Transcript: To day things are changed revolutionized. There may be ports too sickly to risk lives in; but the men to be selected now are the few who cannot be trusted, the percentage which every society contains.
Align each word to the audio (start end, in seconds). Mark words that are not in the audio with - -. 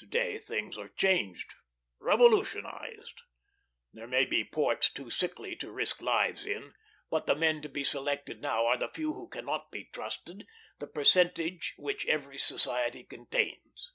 To 0.00 0.06
day 0.06 0.36
things 0.36 0.76
are 0.76 0.90
changed 0.90 1.54
revolutionized. 1.98 3.22
There 3.90 4.06
may 4.06 4.26
be 4.26 4.44
ports 4.44 4.90
too 4.92 5.08
sickly 5.08 5.56
to 5.56 5.72
risk 5.72 6.02
lives 6.02 6.44
in; 6.44 6.74
but 7.08 7.26
the 7.26 7.34
men 7.34 7.62
to 7.62 7.70
be 7.70 7.82
selected 7.82 8.42
now 8.42 8.66
are 8.66 8.76
the 8.76 8.90
few 8.90 9.14
who 9.14 9.30
cannot 9.30 9.70
be 9.70 9.88
trusted, 9.94 10.46
the 10.78 10.86
percentage 10.86 11.72
which 11.78 12.04
every 12.04 12.36
society 12.36 13.02
contains. 13.02 13.94